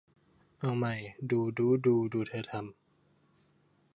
[0.59, 0.95] เอาใหม่
[1.31, 2.73] ดู ดู๊ ดู ดูเธอทำ